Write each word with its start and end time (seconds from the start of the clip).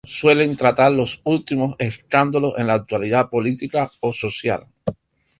Suelen 0.03 0.57
tratar 0.57 0.91
los 0.91 1.21
últimos 1.25 1.75
escándalos 1.77 2.53
en 2.57 2.65
la 2.65 2.73
actualidad 2.73 3.29
política 3.29 3.91
o 3.99 4.11
social. 4.11 4.65